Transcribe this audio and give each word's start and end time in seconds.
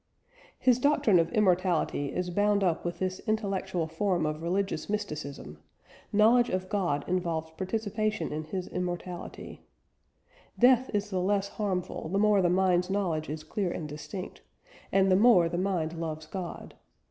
His 0.57 0.79
doctrine 0.79 1.19
of 1.19 1.31
immortality 1.31 2.07
is 2.11 2.31
bound 2.31 2.63
up 2.63 2.83
with 2.83 2.97
this 2.97 3.19
intellectual 3.27 3.85
form 3.87 4.25
of 4.25 4.41
religious 4.41 4.89
mysticism 4.89 5.59
knowledge 6.11 6.49
of 6.49 6.69
God 6.69 7.05
involves 7.07 7.51
participation 7.51 8.33
in 8.33 8.45
His 8.45 8.67
immortality: 8.67 9.61
"Death 10.57 10.89
is 10.91 11.11
the 11.11 11.21
less 11.21 11.49
harmful 11.49 12.09
the 12.09 12.17
more 12.17 12.41
the 12.41 12.49
mind's 12.49 12.89
knowledge 12.89 13.29
is 13.29 13.43
clear 13.43 13.69
and 13.71 13.87
distinct, 13.87 14.41
and 14.91 15.11
the 15.11 15.15
more 15.15 15.47
the 15.47 15.59
mind 15.59 15.93
loves 15.93 16.25
God.... 16.25 16.73